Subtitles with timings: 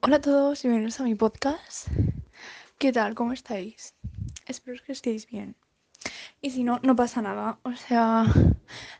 [0.00, 1.88] Hola a todos y bienvenidos a mi podcast.
[2.78, 3.16] ¿Qué tal?
[3.16, 3.94] ¿Cómo estáis?
[4.46, 5.56] Espero que estéis bien.
[6.40, 7.58] Y si no, no pasa nada.
[7.64, 8.24] O sea,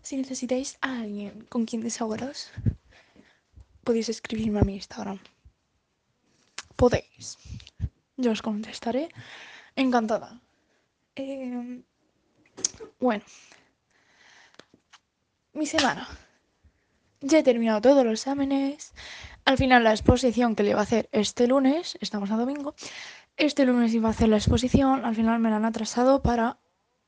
[0.03, 2.51] si necesitáis a alguien con quien desahogaros,
[3.85, 5.21] podéis escribirme a mi Instagram.
[6.75, 7.39] Podéis.
[8.17, 9.09] Yo os contestaré.
[9.77, 10.41] Encantada.
[11.15, 11.81] Eh,
[12.99, 13.25] bueno.
[15.53, 16.09] Mi semana.
[17.21, 18.93] Ya he terminado todos los exámenes.
[19.49, 22.75] Al final la exposición que le iba a hacer este lunes, estamos a domingo,
[23.39, 26.59] este lunes iba a hacer la exposición, al final me la han atrasado para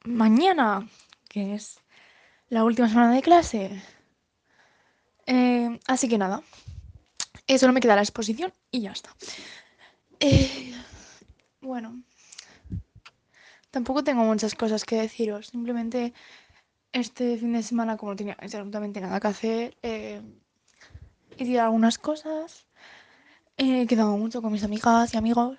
[0.07, 0.89] mañana,
[1.29, 1.81] que es
[2.49, 3.83] la última semana de clase.
[5.27, 6.43] Eh, así que nada,
[7.47, 9.15] eso no me queda la exposición y ya está.
[10.19, 10.73] Eh,
[11.61, 12.03] bueno,
[13.71, 16.15] tampoco tengo muchas cosas que deciros, simplemente
[16.91, 20.23] este fin de semana, como no tenía absolutamente nada que hacer, eh,
[21.45, 22.67] hice algunas cosas.
[23.57, 25.59] He quedado mucho con mis amigas y amigos.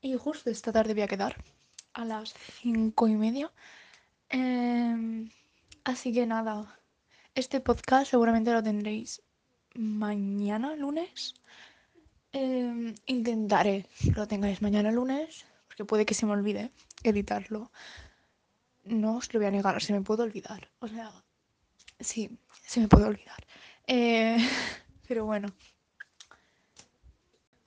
[0.00, 1.36] Y justo esta tarde voy a quedar
[1.94, 3.50] a las cinco y media.
[4.28, 5.30] Em,
[5.84, 6.78] así que nada,
[7.34, 9.22] este podcast seguramente lo tendréis
[9.74, 11.34] mañana, lunes.
[12.32, 16.72] Em, intentaré que lo tengáis mañana, lunes, porque puede que se me olvide
[17.02, 17.70] editarlo.
[18.84, 20.70] No os lo voy a negar, se me puede olvidar.
[20.80, 21.12] O sea,
[22.00, 23.46] sí, se me puede olvidar.
[23.86, 24.36] Eh,
[25.08, 25.48] pero bueno.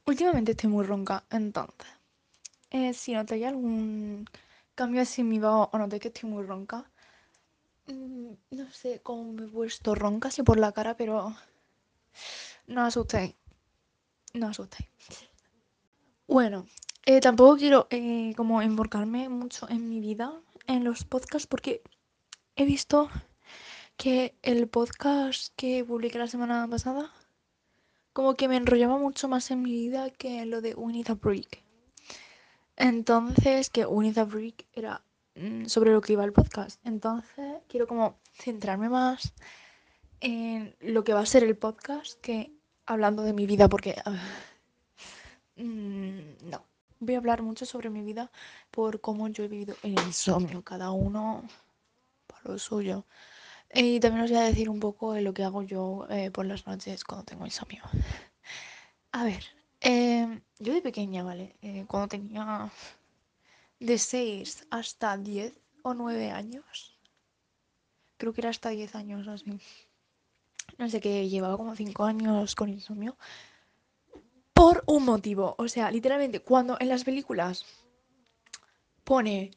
[0.05, 1.87] Últimamente estoy muy ronca, entonces.
[2.71, 4.25] Eh, si notáis algún
[4.75, 6.89] cambio así en mi o notáis que estoy muy ronca,
[7.87, 11.35] mm, no sé cómo me he puesto ronca así por la cara, pero
[12.67, 13.35] no asustéis.
[14.33, 14.89] No asustéis.
[16.27, 16.65] Bueno,
[17.05, 20.33] eh, tampoco quiero eh, como emborcarme mucho en mi vida,
[20.67, 21.81] en los podcasts, porque
[22.55, 23.09] he visto
[23.97, 27.11] que el podcast que publiqué la semana pasada,
[28.13, 31.15] como que me enrollaba mucho más en mi vida que lo de We Need a
[31.15, 31.63] Break.
[32.77, 35.01] Entonces, que We Need a Break era
[35.35, 36.79] mm, sobre lo que iba el podcast.
[36.85, 39.33] Entonces, quiero como centrarme más
[40.19, 42.51] en lo que va a ser el podcast que
[42.85, 43.95] hablando de mi vida, porque
[45.55, 46.63] mm, no.
[46.99, 48.31] Voy a hablar mucho sobre mi vida
[48.71, 51.43] por cómo yo he vivido el insomnio, cada uno
[52.27, 53.05] para lo suyo.
[53.73, 56.45] Y también os voy a decir un poco de lo que hago yo eh, por
[56.45, 57.83] las noches cuando tengo insomnio.
[59.11, 59.43] A ver,
[59.81, 61.55] em, yo de pequeña, ¿vale?
[61.61, 62.71] Eh, cuando tenía
[63.79, 65.53] de 6 hasta 10
[65.83, 66.99] o 9 años,
[68.17, 69.59] creo que era hasta 10 años así.
[70.77, 73.17] No sé qué, llevaba como 5 años con insomnio.
[74.53, 75.55] Por un motivo.
[75.57, 77.65] O sea, literalmente, cuando en las películas
[79.03, 79.51] pone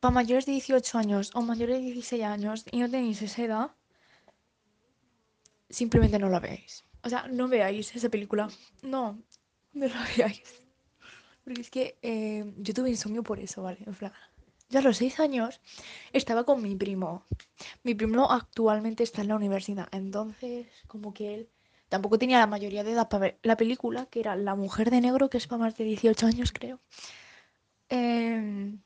[0.00, 3.70] para mayores de 18 años o mayores de 16 años y no tenéis esa edad,
[5.68, 6.84] simplemente no la veáis.
[7.02, 8.48] O sea, no veáis esa película.
[8.82, 9.22] No,
[9.72, 10.62] no la veáis.
[11.44, 13.78] Porque es que eh, yo tuve insomnio por eso, ¿vale?
[13.86, 14.12] En plan,
[14.68, 15.60] ya a los 6 años
[16.12, 17.26] estaba con mi primo.
[17.82, 19.88] Mi primo actualmente está en la universidad.
[19.92, 21.48] Entonces, como que él
[21.88, 25.00] tampoco tenía la mayoría de edad para ver la película, que era La Mujer de
[25.00, 26.80] Negro, que es para más de 18 años, creo.
[27.88, 28.78] Eh,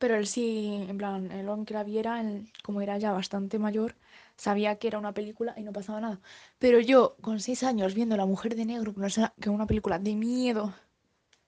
[0.00, 3.96] pero él sí, en plan, él aunque la viera, él, como era ya bastante mayor,
[4.34, 6.20] sabía que era una película y no pasaba nada.
[6.58, 9.06] Pero yo, con 6 años, viendo La Mujer de Negro, que
[9.40, 10.74] que una película de miedo,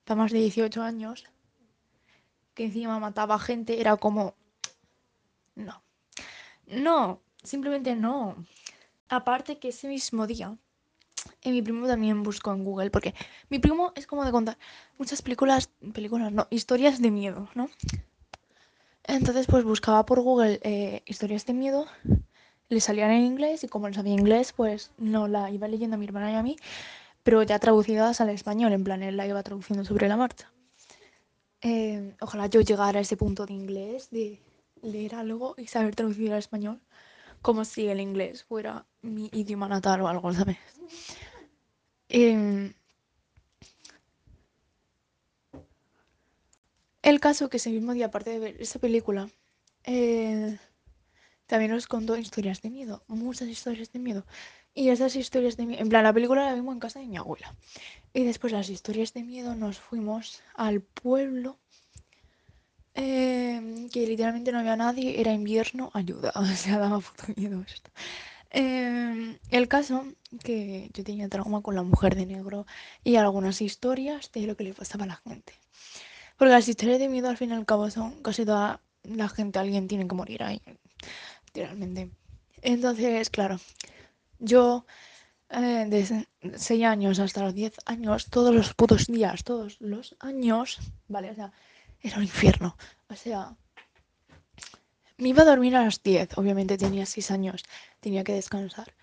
[0.04, 1.24] para más de 18 años,
[2.54, 4.34] que encima mataba gente, era como...
[5.54, 5.82] No.
[6.66, 8.36] No, simplemente no.
[9.08, 10.58] Aparte que ese mismo día,
[11.42, 13.14] y mi primo también buscó en Google, porque
[13.48, 14.58] mi primo es como de contar
[14.98, 17.70] muchas películas, películas, no, historias de miedo, ¿no?
[19.04, 21.86] Entonces pues buscaba por Google eh, historias de miedo,
[22.68, 25.98] le salían en inglés y como no sabía inglés pues no la iba leyendo a
[25.98, 26.56] mi hermana y a mí,
[27.22, 30.52] pero ya traducidas al español, en plan él la iba traduciendo sobre la marcha.
[31.60, 34.40] Eh, ojalá yo llegara a ese punto de inglés, de
[34.82, 36.80] leer algo y saber traducir al español,
[37.40, 40.58] como si el inglés fuera mi idioma natal o algo, ¿sabes?
[42.08, 42.72] Eh,
[47.02, 49.28] El caso que ese mismo día, aparte de ver esa película,
[49.84, 50.56] eh,
[51.46, 54.24] también nos contó historias de miedo, muchas historias de miedo.
[54.72, 57.16] Y esas historias de miedo, en plan, la película la vimos en casa de mi
[57.16, 57.54] abuela.
[58.14, 61.58] Y después las historias de miedo nos fuimos al pueblo,
[62.94, 67.90] eh, que literalmente no había nadie, era invierno, ayuda, o sea, daba puto miedo esto.
[68.50, 70.06] Eh, el caso
[70.44, 72.66] que yo tenía trauma con la mujer de negro
[73.02, 75.54] y algunas historias de lo que le pasaba a la gente.
[76.36, 79.58] Porque las historias de miedo al fin y al cabo son casi toda la gente,
[79.58, 80.60] alguien tiene que morir ahí,
[81.46, 82.10] literalmente.
[82.62, 83.58] Entonces, claro,
[84.38, 84.86] yo
[85.50, 90.78] eh, desde 6 años hasta los 10 años, todos los putos días, todos los años,
[91.08, 91.52] vale, o sea,
[92.00, 92.76] era un infierno.
[93.08, 93.54] O sea,
[95.18, 97.64] me iba a dormir a las 10, obviamente tenía 6 años,
[98.00, 98.94] tenía que descansar.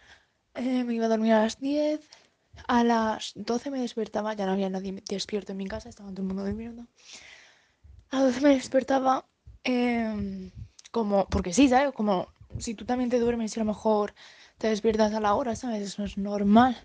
[0.55, 2.01] Eh, me iba a dormir a las 10,
[2.67, 6.21] a las 12 me despertaba, ya no había nadie despierto en mi casa, estaba todo
[6.21, 6.88] el mundo durmiendo.
[8.11, 9.25] A las 12 me despertaba
[9.63, 10.51] em,
[10.91, 11.94] como, porque sí, ¿sabes?
[11.94, 12.27] Como
[12.57, 14.13] si tú también te duermes y a lo mejor
[14.57, 15.83] te despiertas a la hora, ¿sabes?
[15.83, 16.77] Eso es normal.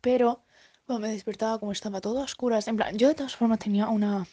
[0.00, 0.44] Pero
[0.86, 2.68] bueno, me despertaba como estaba todo a oscuras.
[2.68, 4.26] En plan, yo de todas formas tenía una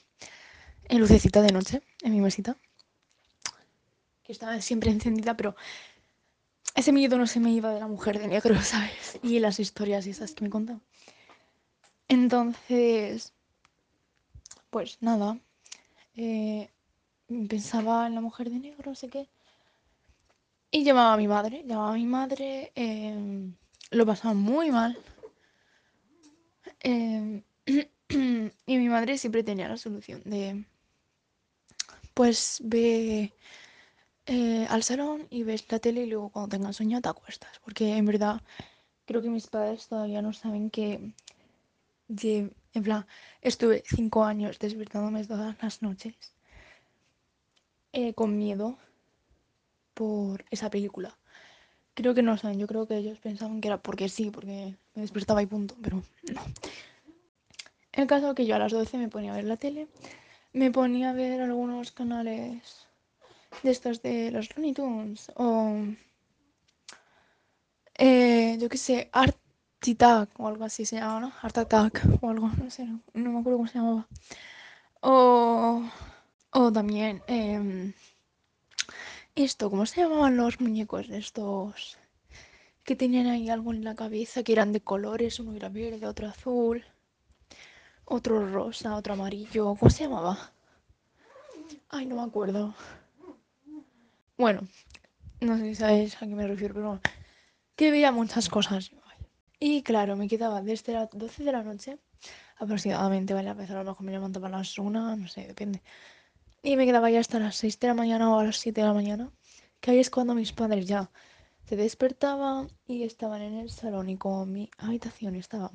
[0.89, 2.57] lucecita de noche en mi mesita.
[4.23, 5.55] Que estaba siempre encendida, pero
[6.75, 9.19] ese miedo no se me iba de la mujer de negro, ¿sabes?
[9.23, 10.79] Y las historias esas que me contaba.
[12.07, 13.33] Entonces,
[14.69, 15.39] pues nada.
[16.15, 16.69] Eh,
[17.47, 19.29] pensaba en la mujer de negro, no sé qué.
[20.71, 23.53] Y llamaba a mi madre, llamaba a mi madre, em,
[23.91, 24.97] lo pasaba muy mal.
[26.79, 27.43] Em,
[28.65, 30.65] y mi madre siempre tenía la solución de,
[32.13, 33.33] pues ve
[34.33, 37.59] eh, al salón y ves la tele y luego cuando tengas sueño te acuestas.
[37.59, 38.41] Porque en verdad
[39.05, 41.13] creo que mis padres todavía no saben que,
[42.07, 43.05] en plan,
[43.41, 46.15] estuve cinco años despertándome todas las noches
[47.91, 48.77] eh, con miedo
[49.93, 51.17] por esa película.
[51.93, 55.01] Creo que no saben, yo creo que ellos pensaban que era porque sí, porque me
[55.01, 56.41] despertaba y punto, pero no.
[57.91, 59.89] El caso que yo a las 12 me ponía a ver la tele,
[60.53, 62.87] me ponía a ver algunos canales
[63.63, 65.75] de estos de los Looney Tunes o
[67.95, 69.37] eh, yo qué sé, Art
[69.87, 71.33] Attack o algo así se llama, ¿no?
[71.41, 74.07] Art Attack o algo, no sé, no, me acuerdo cómo se llamaba.
[75.01, 75.83] O,
[76.51, 77.93] o también eh,
[79.35, 81.97] esto, ¿cómo se llamaban los muñecos de estos?
[82.83, 86.27] Que tenían ahí algo en la cabeza, que eran de colores, uno era verde, otro
[86.27, 86.83] azul,
[88.05, 90.53] otro rosa, otro amarillo, ¿cómo se llamaba?
[91.89, 92.73] Ay, no me acuerdo.
[94.37, 94.67] Bueno,
[95.39, 97.01] no sé si sabéis a qué me refiero, pero bueno,
[97.75, 98.91] que veía muchas cosas.
[99.59, 101.99] Y claro, me quedaba desde las 12 de la noche,
[102.57, 103.49] aproximadamente, ¿vale?
[103.49, 105.83] A veces a lo mejor me levantaba a las 1, no sé, depende.
[106.63, 108.87] Y me quedaba ya hasta las 6 de la mañana o a las 7 de
[108.87, 109.31] la mañana,
[109.79, 111.11] que ahí es cuando mis padres ya
[111.65, 115.71] se despertaban y estaban en el salón y como mi habitación estaba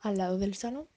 [0.00, 0.88] al lado del salón,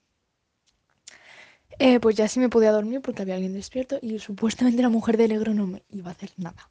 [1.80, 5.18] eh, pues ya sí me podía dormir porque había alguien despierto y supuestamente la mujer
[5.18, 6.70] de negro no me iba a hacer nada.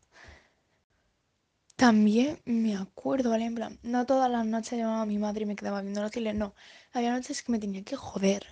[1.77, 3.45] También me acuerdo, ¿vale?
[3.47, 6.11] En plan, no todas las noches llamaba a mi madre y me quedaba viendo la
[6.11, 6.55] tele, no.
[6.93, 8.47] Había noches que me tenía que joder.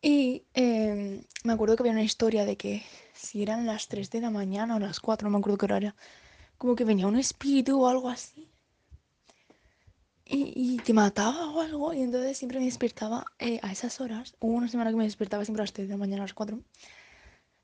[0.00, 4.20] Y em, me acuerdo que había una historia de que si eran las 3 de
[4.20, 5.96] la mañana o las 4, no me acuerdo qué hora era,
[6.58, 8.48] como que venía un espíritu o algo así.
[10.24, 14.34] Y, y te mataba o algo, y entonces siempre me despertaba eh, a esas horas.
[14.40, 16.34] Hubo una semana que me despertaba siempre a las 3 de la mañana, a las
[16.34, 16.60] 4.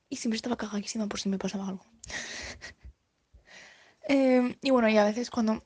[0.09, 1.85] Y siempre estaba cagadísima por si me pasaba algo.
[4.09, 5.63] Em, y bueno, y a veces cuando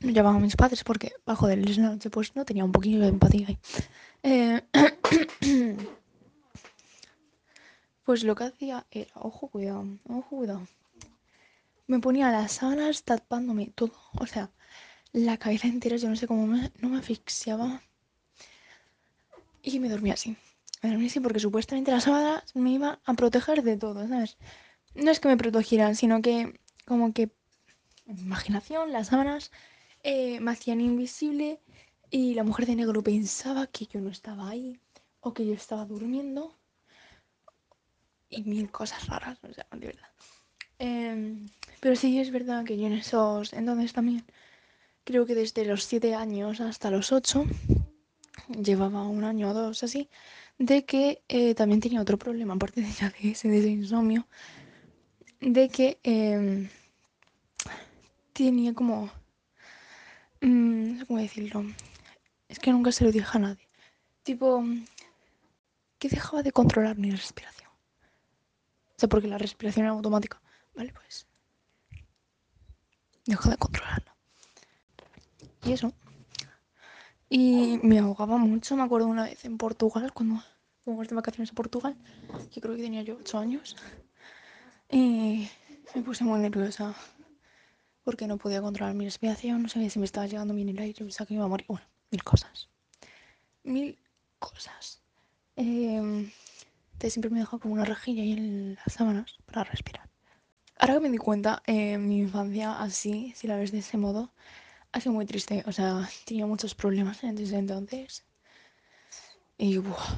[0.00, 3.48] me llamaban mis padres, porque bajo del noche pues no tenía un poquillo de empatía
[3.48, 3.58] ahí.
[4.22, 4.62] Eh,
[8.04, 10.66] pues lo que hacía era, ojo, cuidado, ojo, cuidado.
[11.86, 14.50] Me ponía las sábanas tapándome todo, o sea,
[15.12, 17.82] la cabeza entera, yo no sé cómo no me asfixiaba.
[19.62, 20.36] Y me dormía así.
[20.82, 24.36] Me dormía así porque supuestamente las sábanas me iban a proteger de todo, ¿sabes?
[24.94, 27.30] No es que me protegieran, sino que como que
[28.06, 29.50] imaginación, las sábanas
[30.02, 31.60] eh, me hacían invisible
[32.10, 34.80] y la mujer de negro pensaba que yo no estaba ahí
[35.20, 36.54] o que yo estaba durmiendo
[38.28, 40.08] y mil cosas raras, o sea, de verdad.
[40.78, 41.48] Em,
[41.80, 44.24] pero sí es verdad que yo en esos entonces también,
[45.04, 47.44] creo que desde los 7 años hasta los 8,
[48.62, 50.08] llevaba un año o dos así,
[50.58, 52.88] de que eh, también tenía otro problema, aparte de
[53.30, 54.26] ese, de insomnio,
[55.40, 56.68] de que em,
[58.44, 59.10] tenía como...
[60.40, 61.64] Mm, no sé cómo decirlo.
[62.48, 63.68] Es que nunca se lo dije a nadie.
[64.22, 64.62] Tipo,
[65.98, 67.70] que dejaba de controlar mi respiración.
[67.70, 70.40] O sea, porque la respiración era automática.
[70.74, 71.26] Vale, pues.
[73.24, 74.14] Dejo de controlarla.
[75.64, 75.92] Y eso.
[77.28, 78.76] Y me ahogaba mucho.
[78.76, 80.42] Me acuerdo una vez en Portugal, cuando
[80.84, 81.96] fuimos de vacaciones a Portugal,
[82.52, 83.76] que creo que tenía yo 8 años.
[84.90, 85.48] Y
[85.94, 86.94] me puse muy nerviosa
[88.06, 90.94] porque no podía controlar mi respiración, no sabía si me estaba llegando bien el aire,
[91.04, 91.66] pensaba que iba a morir.
[91.66, 92.68] Bueno, mil cosas.
[93.64, 93.98] Mil
[94.38, 95.02] cosas.
[95.56, 96.30] Eh,
[97.08, 100.08] siempre me dejaba como una rejilla ahí en las sábanas para respirar.
[100.78, 104.32] Ahora que me di cuenta, en mi infancia así, si la ves de ese modo,
[104.92, 105.64] ha sido muy triste.
[105.66, 108.24] O sea, tenía muchos problemas desde entonces.
[109.58, 110.16] Y, buah.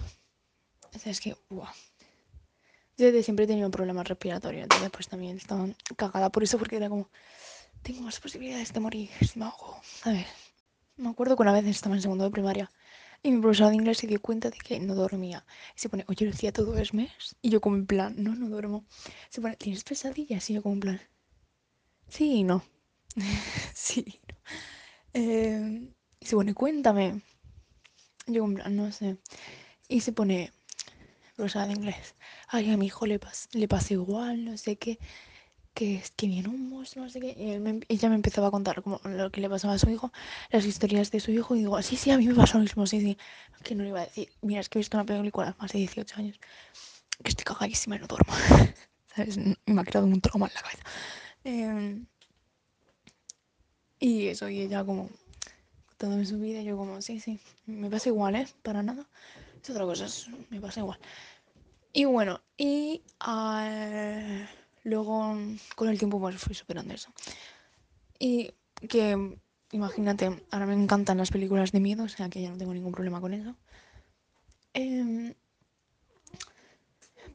[0.94, 1.72] O sea, es que, buah.
[2.98, 4.64] Desde siempre he tenido problemas respiratorios.
[4.64, 5.66] Entonces, pues también estaba
[5.96, 7.08] cagada por eso, porque era como,
[7.82, 10.26] tengo más posibilidades de morir si me hago, ¿sabes?
[10.96, 12.70] Me acuerdo que una vez estaba en segundo de primaria
[13.22, 15.44] y mi profesora de inglés se dio cuenta de que no dormía.
[15.76, 17.36] Y se pone, oye, Lucía, ¿tú duermes?
[17.42, 18.84] Y yo como en plan, no, no duermo.
[19.28, 20.48] Se pone, ¿tienes pesadillas?
[20.50, 21.00] Y yo como en plan,
[22.08, 22.62] sí y no.
[23.74, 24.36] sí no.
[25.14, 25.88] Eh,
[26.20, 27.22] y se pone, cuéntame.
[28.26, 29.18] Y yo como en plan, no sé.
[29.88, 30.52] Y se pone,
[31.36, 32.14] profesora de inglés,
[32.48, 34.98] ay, a mi hijo le, pas le pasa igual, no sé qué
[35.78, 37.36] que es que viene un monstruo, no sé qué.
[37.38, 40.10] Y me, ella me empezaba a contar como lo que le pasaba a su hijo,
[40.50, 42.84] las historias de su hijo, y digo, sí, sí, a mí me pasó lo mismo,
[42.84, 43.16] sí, sí.
[43.62, 45.78] Que no le iba a decir, mira, es que he visto una película más de
[45.78, 46.40] 18 años,
[47.22, 48.32] que estoy cagadísima y no duermo.
[49.14, 49.38] ¿Sabes?
[49.38, 50.82] Me ha creado un trauma en la cabeza.
[51.44, 52.04] Eh,
[54.00, 55.10] y eso, y ella como
[55.96, 58.48] toda su vida, yo como, sí, sí, me pasa igual, ¿eh?
[58.62, 59.06] Para nada.
[59.62, 60.98] Es otra cosa, es, me pasa igual.
[61.92, 63.00] Y bueno, y...
[63.24, 64.57] Uh,
[64.88, 65.36] Luego,
[65.76, 67.10] con el tiempo, pues fui superando eso.
[68.18, 68.50] Y
[68.88, 69.38] que,
[69.72, 72.92] imagínate, ahora me encantan las películas de miedo, o sea que ya no tengo ningún
[72.92, 73.54] problema con eso.
[74.72, 75.34] Eh,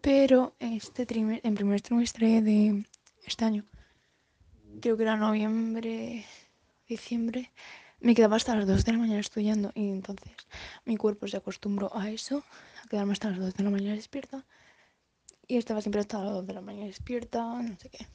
[0.01, 1.05] pero este
[1.43, 2.85] en primer trimestre de
[3.23, 3.63] este año,
[4.81, 6.25] creo que era noviembre,
[6.87, 7.51] diciembre,
[7.99, 10.35] me quedaba hasta las 2 de la mañana estudiando y entonces
[10.85, 12.43] mi cuerpo se acostumbró a eso,
[12.83, 14.43] a quedarme hasta las 2 de la mañana despierta
[15.47, 18.07] y estaba siempre hasta las 2 de la mañana despierta, no sé qué.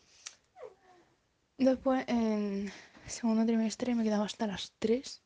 [1.58, 2.72] Después, en
[3.06, 5.22] segundo trimestre, me quedaba hasta las 3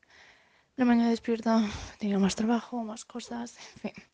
[0.76, 1.68] de la mañana despierta,
[1.98, 4.04] tenía más trabajo, más cosas, en fin.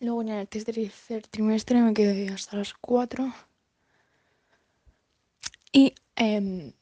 [0.00, 3.32] Luego en el tercer trimestre me quedé hasta las 4.
[5.72, 6.74] Y eh,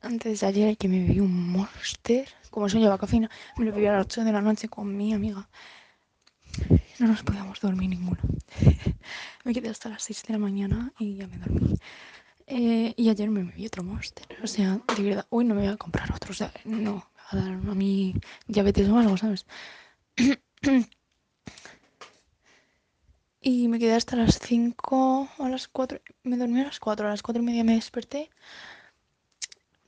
[0.00, 3.86] antes de ayer que me bebí un monster, como soy lleva cafeína, me lo bebí
[3.86, 5.48] a las 8 de la noche con mi amiga.
[6.98, 8.20] No nos podíamos dormir ninguno.
[9.44, 11.74] me quedé hasta las 6 de la mañana y ya me dormí.
[12.46, 14.26] Eh, y ayer me bebí otro monster.
[14.42, 16.30] O sea, de verdad, hoy no me voy a comprar otro.
[16.32, 18.14] O sea, no, me va a dar a mí
[18.46, 19.46] diabetes o algo, ¿sabes?
[23.40, 26.00] y me quedé hasta las 5 o las 4.
[26.22, 28.30] Me dormí a las 4, a las 4 y media me desperté.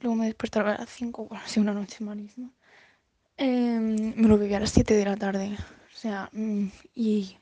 [0.00, 2.50] Luego me desperté a las 5, bueno, así una noche malísima.
[3.38, 5.56] Eh, me lo bebí a las 7 de la tarde.
[5.96, 7.38] O sea, mm, y,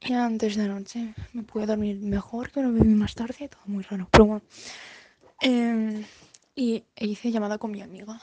[0.00, 3.82] y antes de noche me pude dormir mejor, que lo bebí más tarde, todo muy
[3.82, 4.08] raro.
[4.12, 4.42] Pero bueno.
[5.42, 6.04] Eh,
[6.54, 8.20] y hice llamada con mi amiga.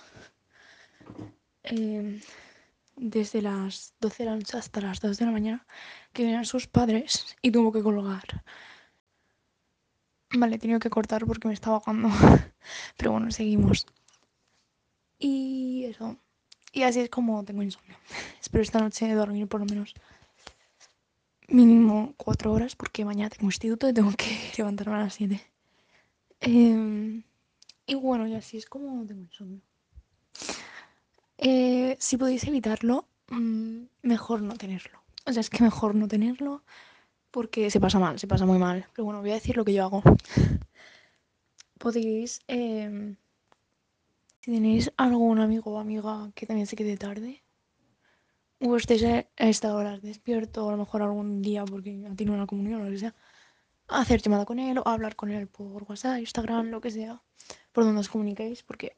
[1.64, 2.22] Eh,
[2.98, 5.68] desde las 12 de la noche hasta las 2 de la mañana,
[6.14, 8.44] que vinieron sus padres y tuvo que colgar.
[10.40, 12.10] Vale, he tenido que cortar porque me estaba ahogando.
[12.98, 13.86] Pero bueno, seguimos.
[15.20, 16.21] Y eso.
[16.72, 17.98] Y así es como tengo insomnio.
[18.42, 19.94] Espero esta noche dormir por lo menos
[21.48, 24.26] mínimo cuatro horas porque mañana tengo instituto y tengo que
[24.58, 25.42] levantarme a las 7.
[26.42, 27.24] Eh,
[27.86, 29.62] y bueno, y así es como tengo insomnio.
[31.38, 35.02] Eh, si podéis evitarlo, mmm, mejor no tenerlo.
[35.26, 36.64] O sea, es que mejor no tenerlo
[37.32, 38.88] porque se pasa mal, se pasa muy mal.
[38.94, 40.04] Pero bueno, voy a decir lo que yo hago.
[41.80, 42.42] Podéis...
[42.48, 43.16] Eh,
[44.42, 47.44] si tenéis algún amigo o amiga que también se quede tarde,
[48.60, 52.48] o estéis a esta hora despierto, o a lo mejor algún día porque tiene una
[52.48, 53.16] comunión o lo que sea,
[53.88, 57.22] hacer llamada con él o hablar con él por WhatsApp, Instagram, lo que sea,
[57.72, 58.96] por donde os comuniquéis, porque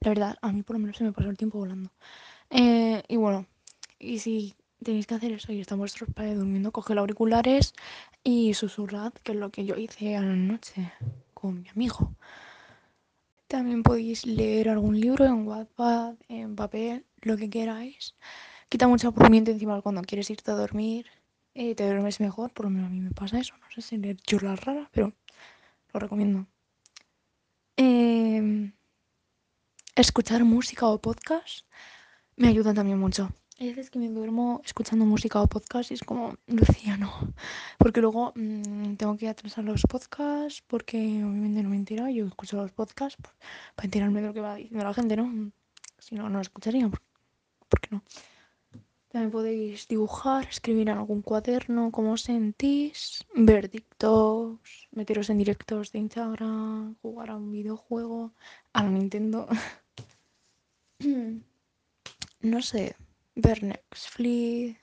[0.00, 1.90] la verdad, a mí por lo menos se me pasó el tiempo volando.
[2.48, 3.46] Eh, y bueno,
[3.98, 7.74] y si tenéis que hacer eso y están vuestros padres durmiendo, coged auriculares
[8.24, 10.90] y susurrad, que es lo que yo hice a la noche
[11.34, 12.14] con mi amigo.
[13.50, 18.14] También podéis leer algún libro en Wattpad, en papel, lo que queráis.
[18.68, 21.06] Quita mucho aburrimiento encima cuando quieres irte a dormir.
[21.54, 23.54] Eh, te duermes mejor, por lo menos a mí me pasa eso.
[23.60, 25.12] No sé si leer churras raras, pero
[25.92, 26.46] lo recomiendo.
[27.76, 28.70] Eh,
[29.96, 31.66] escuchar música o podcast
[32.36, 33.32] me ayuda también mucho.
[33.60, 37.12] Hay veces que me duermo escuchando música o podcast y es como, Lucía, no.
[37.76, 42.08] Porque luego mmm, tengo que atrasar los podcasts porque obviamente no me entero.
[42.08, 43.34] Yo escucho los podcasts pues,
[43.74, 45.52] para enterarme de lo que va diciendo la gente, ¿no?
[45.98, 46.88] Si no, no lo escucharía.
[46.88, 47.02] ¿Por,
[47.68, 48.02] ¿por qué no?
[49.08, 55.98] También podéis dibujar, escribir en algún cuaderno cómo sentís, ver TikToks, meteros en directos de
[55.98, 58.32] Instagram, jugar a un videojuego,
[58.72, 59.46] a la Nintendo.
[62.40, 62.96] no sé
[63.34, 64.78] ver Netflix,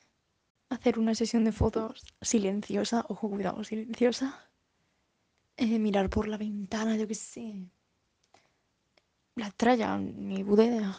[0.70, 4.52] hacer una sesión de fotos silenciosa, ojo, cuidado, silenciosa,
[5.58, 7.70] eh, mirar por la ventana, yo qué sé,
[9.36, 10.92] la tralla, ni budea.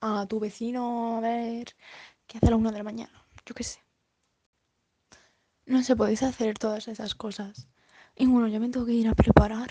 [0.00, 1.66] A tu vecino a ver
[2.26, 3.26] qué hace a la una de la mañana.
[3.46, 3.80] Yo qué sé.
[5.66, 7.66] No sé, podéis hacer todas esas cosas.
[8.16, 9.70] Y bueno, yo me tengo que ir a preparar.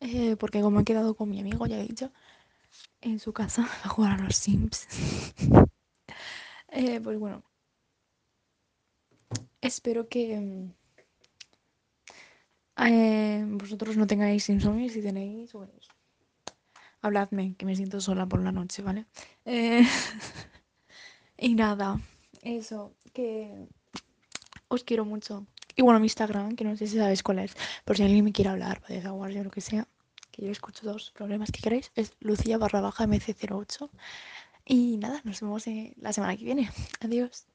[0.00, 2.12] eh, porque como he quedado con mi amigo, ya he dicho,
[3.02, 4.88] en su casa a jugar a los Sims.
[6.68, 7.42] Eh, pues bueno.
[9.60, 10.72] Espero que mm,
[12.86, 15.52] eh, vosotros no tengáis insomnio si tenéis,
[17.02, 19.06] habladme, que me siento sola por la noche, ¿vale?
[19.44, 19.82] Eh,
[21.38, 22.00] y nada,
[22.42, 23.66] eso, que
[24.68, 25.46] os quiero mucho.
[25.74, 28.32] Y bueno, mi Instagram, que no sé si sabéis cuál es, por si alguien me
[28.32, 29.86] quiere hablar, para desahogarse o lo que sea,
[30.30, 33.90] que yo escucho dos problemas que queréis, es Lucía barra baja MC08.
[34.68, 36.70] Y nada, nos vemos eh, la semana que viene.
[37.00, 37.46] Adiós.